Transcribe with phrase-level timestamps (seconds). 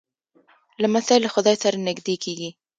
[0.81, 2.49] لمسی له خدای سره نږدې کېږي.